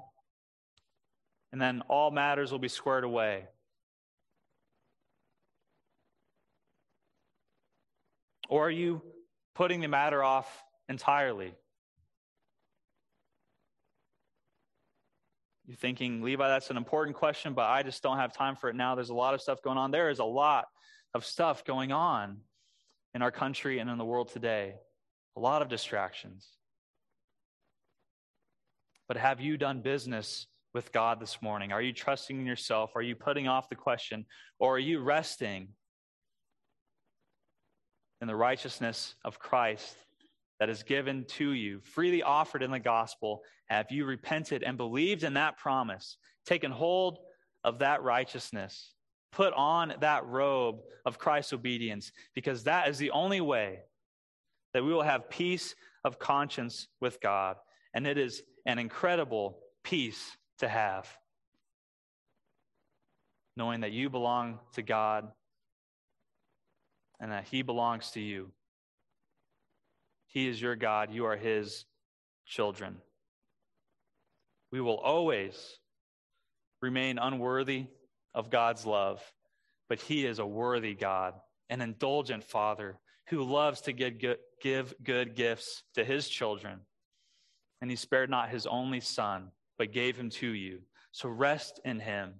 [1.51, 3.45] and then all matters will be squared away.
[8.47, 9.01] Or are you
[9.56, 10.47] putting the matter off
[10.88, 11.54] entirely?
[15.66, 18.76] You're thinking, Levi, that's an important question, but I just don't have time for it
[18.76, 18.93] now.
[18.93, 19.89] There's a lot of stuff going on.
[19.89, 20.66] There is a lot
[21.16, 22.38] of stuff going on
[23.16, 24.76] in our country and in the world today,
[25.36, 26.47] a lot of distractions.
[29.08, 31.72] But have you done business with God this morning?
[31.72, 32.91] Are you trusting in yourself?
[32.95, 34.26] Are you putting off the question?
[34.60, 35.70] Or are you resting
[38.22, 39.95] in the righteousness of Christ
[40.60, 43.41] that is given to you, freely offered in the gospel?
[43.68, 47.20] Have you repented and believed in that promise, taken hold
[47.64, 48.93] of that righteousness,
[49.32, 52.12] put on that robe of Christ's obedience?
[52.34, 53.80] Because that is the only way
[54.74, 57.58] that we will have peace of conscience with God.
[57.94, 61.08] And it is an incredible peace to have.
[63.56, 65.32] Knowing that you belong to God
[67.20, 68.52] and that He belongs to you.
[70.28, 71.86] He is your God, you are His
[72.46, 72.98] children.
[74.72, 75.78] We will always
[76.82, 77.86] remain unworthy
[78.34, 79.22] of God's love,
[79.88, 81.36] but He is a worthy God,
[81.70, 84.18] an indulgent Father who loves to give
[85.04, 86.80] good, gifts to His children.
[87.84, 90.79] And He spared not His only Son but gave him to you.
[91.11, 92.36] So rest in him.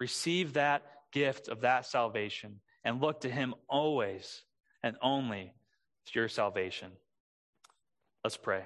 [0.00, 0.82] Receive that
[1.12, 4.42] gift of that salvation and look to him always
[4.82, 5.54] and only
[6.04, 6.90] for your salvation.
[8.22, 8.64] Let's pray.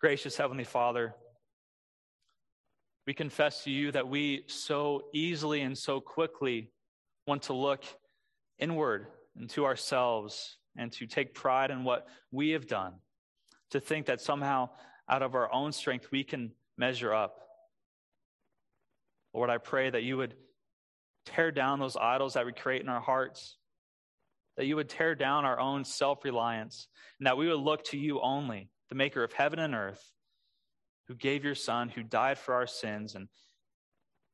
[0.00, 1.14] Gracious Heavenly Father,
[3.06, 6.72] we confess to you that we so easily and so quickly
[7.26, 7.84] want to look
[8.58, 9.06] inward
[9.38, 12.94] into ourselves and to take pride in what we have done,
[13.70, 14.70] to think that somehow
[15.08, 17.38] out of our own strength we can measure up.
[19.34, 20.34] Lord, I pray that you would
[21.26, 23.56] tear down those idols that we create in our hearts,
[24.56, 27.98] that you would tear down our own self reliance, and that we would look to
[27.98, 30.02] you only, the maker of heaven and earth,
[31.08, 33.28] who gave your Son, who died for our sins, and,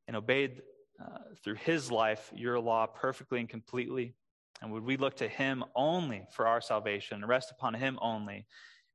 [0.06, 0.62] and obeyed
[1.00, 4.14] uh, through his life your law perfectly and completely.
[4.60, 8.46] And would we look to him only for our salvation, rest upon him only?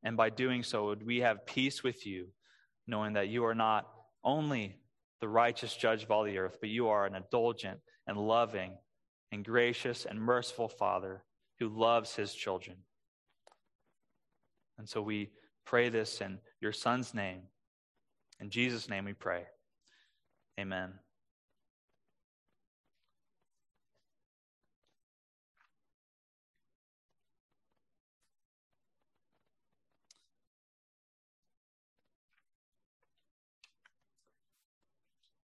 [0.03, 2.27] And by doing so, would we have peace with you,
[2.87, 3.87] knowing that you are not
[4.23, 4.77] only
[5.21, 8.77] the righteous judge of all the earth, but you are an indulgent and loving
[9.31, 11.23] and gracious and merciful Father
[11.59, 12.77] who loves his children.
[14.77, 15.29] And so we
[15.65, 17.43] pray this in your Son's name.
[18.39, 19.45] In Jesus' name we pray.
[20.59, 21.02] Amen.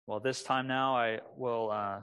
[0.10, 2.02] Well, this time now, I will uh,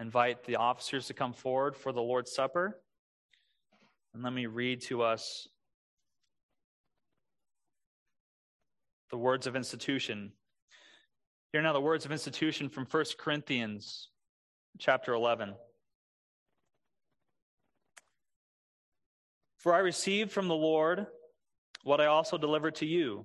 [0.00, 2.78] invite the officers to come forward for the Lord's Supper.
[4.12, 5.48] And let me read to us
[9.10, 10.32] the words of institution.
[11.54, 14.10] Here now the words of institution from 1 Corinthians
[14.78, 15.54] chapter 11.
[19.56, 21.06] For I received from the Lord
[21.82, 23.24] what I also delivered to you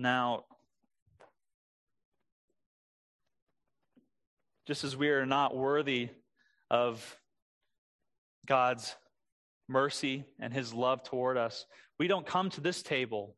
[0.00, 0.44] Now,
[4.66, 6.08] just as we are not worthy
[6.70, 7.18] of
[8.46, 8.96] God's
[9.68, 11.66] mercy and his love toward us,
[11.98, 13.36] we don't come to this table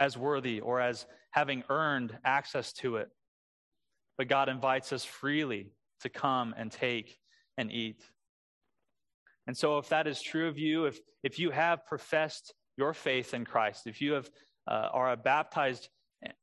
[0.00, 3.10] as worthy or as having earned access to it.
[4.16, 7.18] But God invites us freely to come and take
[7.58, 8.02] and eat.
[9.46, 13.34] And so, if that is true of you, if, if you have professed your faith
[13.34, 14.30] in Christ, if you have
[14.68, 15.88] uh, are a baptized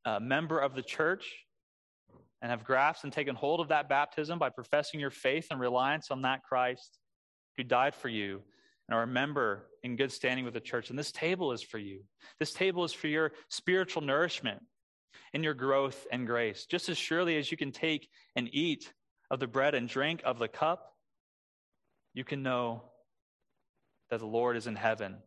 [0.05, 1.25] uh, member of the church
[2.41, 6.11] and have grasped and taken hold of that baptism by professing your faith and reliance
[6.11, 6.99] on that Christ
[7.57, 8.41] who died for you
[8.87, 10.89] and are a member in good standing with the church.
[10.89, 12.01] And this table is for you.
[12.39, 14.61] This table is for your spiritual nourishment
[15.33, 16.65] and your growth and grace.
[16.65, 18.91] Just as surely as you can take and eat
[19.31, 20.93] of the bread and drink of the cup,
[22.13, 22.83] you can know
[24.09, 25.17] that the Lord is in heaven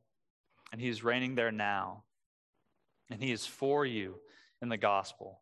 [0.70, 2.04] and he is reigning there now
[3.10, 4.16] and he is for you
[4.62, 5.40] in the gospel.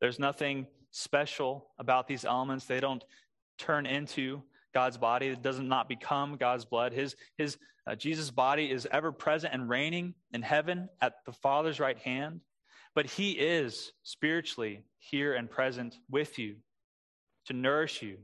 [0.00, 2.66] There's nothing special about these elements.
[2.66, 3.04] They don't
[3.58, 5.28] turn into God's body.
[5.28, 6.92] It does not become God's blood.
[6.92, 11.80] His, his uh, Jesus' body is ever present and reigning in heaven at the Father's
[11.80, 12.40] right hand,
[12.94, 16.56] but he is spiritually here and present with you
[17.46, 18.18] to nourish you,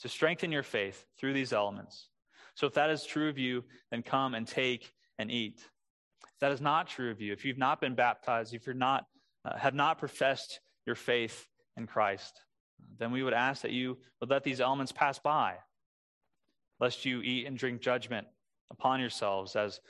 [0.00, 2.08] to strengthen your faith through these elements.
[2.54, 5.60] So if that is true of you, then come and take and eat.
[6.22, 9.06] If that is not true of you, if you've not been baptized, if you're not
[9.44, 11.46] uh, have not professed your faith
[11.76, 12.40] in Christ,
[12.98, 15.54] then we would ask that you would let these elements pass by,
[16.80, 18.26] lest you eat and drink judgment
[18.70, 19.80] upon yourselves, as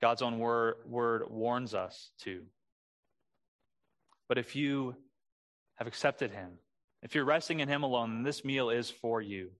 [0.00, 2.42] God's own word, word warns us to.
[4.28, 4.96] But if you
[5.76, 6.58] have accepted Him,
[7.02, 9.50] if you're resting in Him alone, then this meal is for you,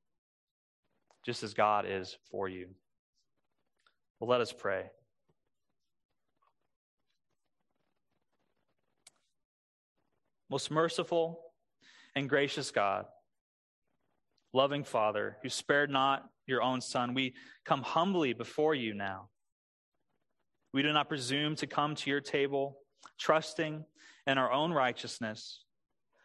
[1.24, 2.68] just as God is for you.
[4.18, 4.90] Well, let us pray.
[10.50, 11.40] Most merciful
[12.16, 13.06] and gracious God,
[14.52, 17.34] loving Father, who spared not your own Son, we
[17.64, 19.28] come humbly before you now.
[20.74, 22.78] We do not presume to come to your table
[23.18, 23.84] trusting
[24.26, 25.62] in our own righteousness,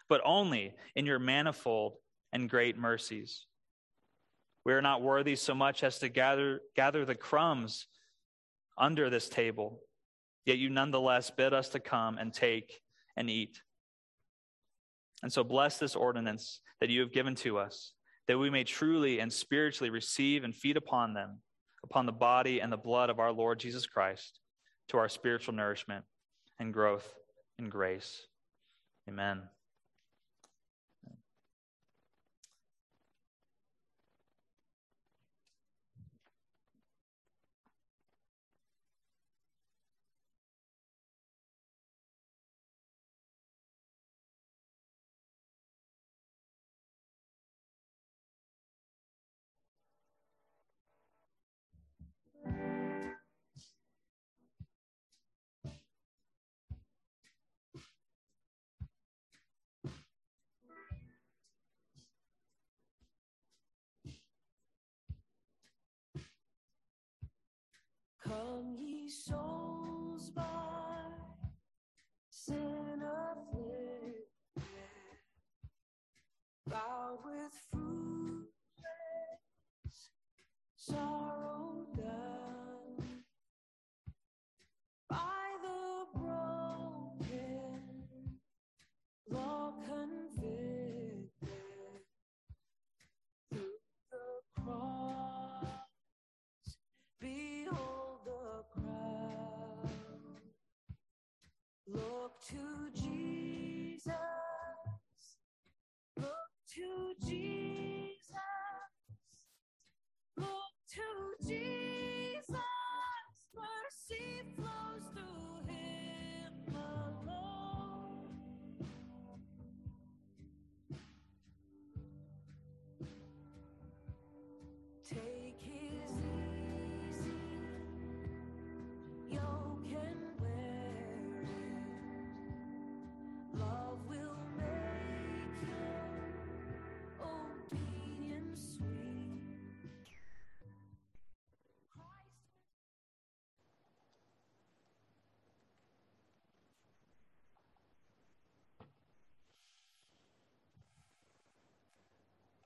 [0.09, 1.93] but only in your manifold
[2.34, 3.45] and great mercies.
[4.65, 7.86] We are not worthy so much as to gather, gather the crumbs
[8.76, 9.82] under this table,
[10.45, 12.82] yet you nonetheless bid us to come and take
[13.15, 13.61] and eat.
[15.26, 17.93] And so bless this ordinance that you have given to us,
[18.28, 21.39] that we may truly and spiritually receive and feed upon them,
[21.84, 24.39] upon the body and the blood of our Lord Jesus Christ,
[24.89, 26.05] to our spiritual nourishment
[26.59, 27.11] and growth
[27.57, 28.21] in grace.
[29.09, 29.41] Amen.
[68.36, 70.44] Come, ye souls by
[72.30, 74.26] sin afflicted,
[76.68, 78.50] bowed with fruitless
[80.76, 82.35] sorrow done,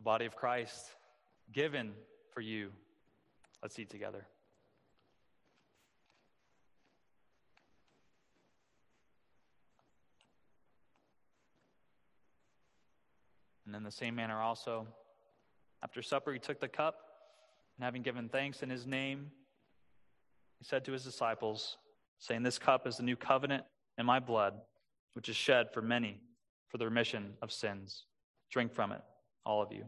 [0.09, 0.95] body of Christ
[1.53, 1.91] given
[2.33, 2.71] for you.
[3.61, 4.25] Let's eat together.
[13.67, 14.87] And in the same manner, also,
[15.83, 16.95] after supper, he took the cup,
[17.77, 19.29] and having given thanks in his name,
[20.57, 21.77] he said to his disciples,
[22.17, 23.63] saying, This cup is the new covenant
[23.99, 24.55] in my blood,
[25.13, 26.19] which is shed for many
[26.67, 28.05] for the remission of sins.
[28.49, 29.03] Drink from it,
[29.45, 29.85] all of you.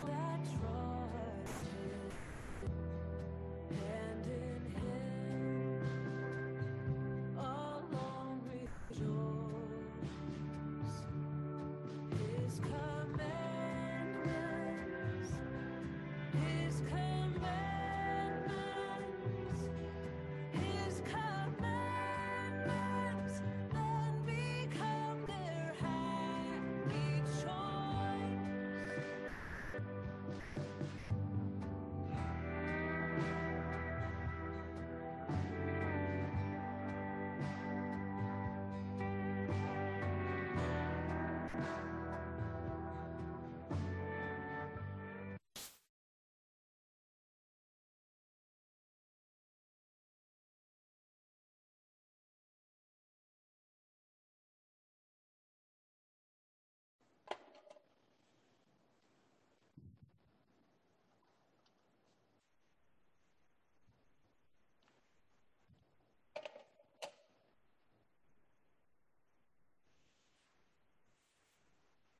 [0.00, 0.25] fly.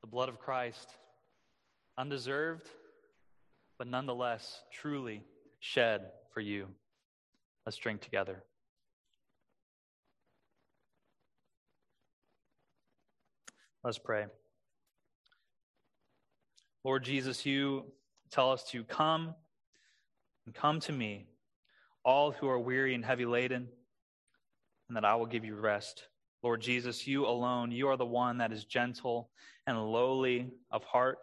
[0.07, 0.89] The blood of Christ,
[1.97, 2.65] undeserved,
[3.77, 5.21] but nonetheless truly
[5.59, 5.99] shed
[6.33, 6.67] for you.
[7.65, 8.41] Let's drink together.
[13.83, 14.27] Let's pray.
[16.85, 17.83] Lord Jesus, you
[18.31, 19.35] tell us to come
[20.45, 21.25] and come to me,
[22.05, 23.67] all who are weary and heavy laden,
[24.87, 26.07] and that I will give you rest.
[26.43, 29.29] Lord Jesus, you alone, you are the one that is gentle
[29.65, 31.19] and lowly of heart.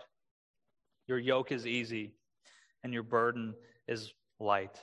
[1.07, 2.15] Your yoke is easy
[2.83, 3.55] and your burden
[3.87, 4.79] is light.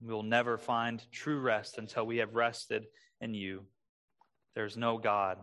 [0.00, 2.86] We will never find true rest until we have rested
[3.20, 3.64] in you.
[4.54, 5.38] There's no God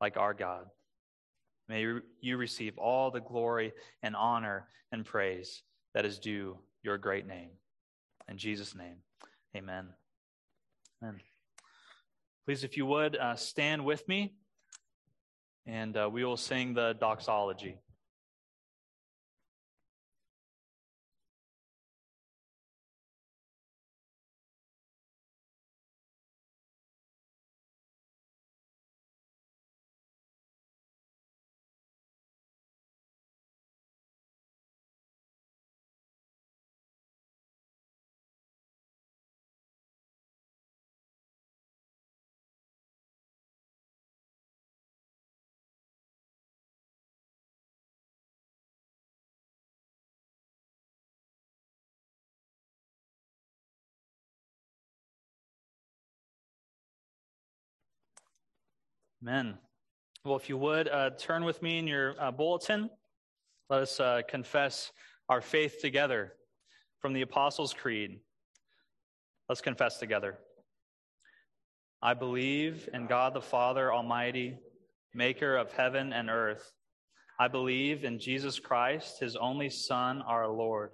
[0.00, 0.66] like our God.
[1.68, 1.86] May
[2.20, 5.62] you receive all the glory and honor and praise
[5.94, 7.50] that is due your great name.
[8.28, 8.96] In Jesus' name,
[9.54, 9.88] amen.
[11.02, 11.20] Amen.
[12.50, 14.34] Please, if you would, uh, stand with me
[15.66, 17.78] and uh, we will sing the doxology.
[59.22, 59.58] Amen.
[60.24, 62.88] Well, if you would, uh, turn with me in your uh, bulletin.
[63.68, 64.92] Let us uh, confess
[65.28, 66.32] our faith together
[67.00, 68.20] from the Apostles' Creed.
[69.46, 70.38] Let's confess together.
[72.00, 74.56] I believe in God the Father Almighty,
[75.12, 76.72] maker of heaven and earth.
[77.38, 80.92] I believe in Jesus Christ, his only Son, our Lord,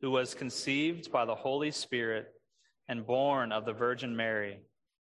[0.00, 2.28] who was conceived by the Holy Spirit
[2.88, 4.60] and born of the Virgin Mary.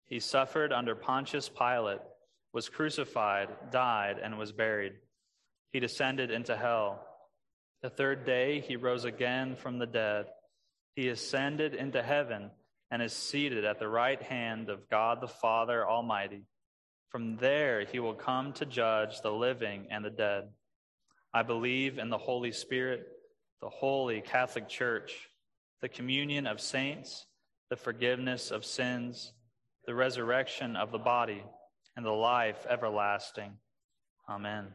[0.08, 2.02] He suffered under Pontius Pilate
[2.54, 4.94] was crucified, died, and was buried.
[5.72, 7.06] He descended into hell.
[7.82, 10.26] The third day he rose again from the dead.
[10.96, 12.52] He ascended into heaven
[12.92, 16.44] and is seated at the right hand of God the Father Almighty.
[17.10, 20.50] From there he will come to judge the living and the dead.
[21.34, 23.08] I believe in the Holy Spirit,
[23.62, 25.30] the holy Catholic Church,
[25.82, 27.26] the communion of saints,
[27.70, 29.32] the forgiveness of sins,
[29.86, 31.44] the resurrection of the body
[31.96, 33.52] and the life everlasting.
[34.30, 34.68] Amen.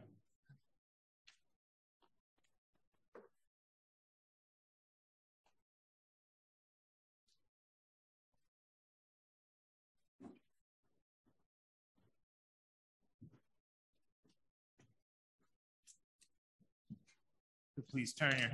[17.89, 18.49] Please turn your